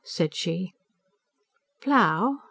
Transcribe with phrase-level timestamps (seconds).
[0.03, 0.73] said she.
[1.79, 2.39] "Plough?"